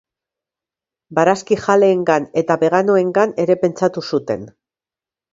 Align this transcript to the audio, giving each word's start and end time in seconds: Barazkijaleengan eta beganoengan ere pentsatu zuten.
Barazkijaleengan 1.17 2.25
eta 2.43 2.57
beganoengan 2.63 3.35
ere 3.45 3.57
pentsatu 3.65 4.03
zuten. 4.11 4.49